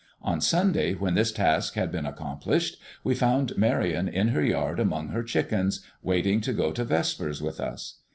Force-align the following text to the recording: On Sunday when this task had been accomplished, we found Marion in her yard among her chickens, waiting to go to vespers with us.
On 0.23 0.41
Sunday 0.41 0.95
when 0.95 1.13
this 1.13 1.31
task 1.31 1.75
had 1.75 1.91
been 1.91 2.07
accomplished, 2.07 2.77
we 3.03 3.13
found 3.13 3.55
Marion 3.55 4.07
in 4.07 4.29
her 4.29 4.41
yard 4.43 4.79
among 4.79 5.09
her 5.09 5.21
chickens, 5.21 5.85
waiting 6.01 6.41
to 6.41 6.53
go 6.53 6.71
to 6.71 6.83
vespers 6.83 7.39
with 7.39 7.59
us. 7.59 7.99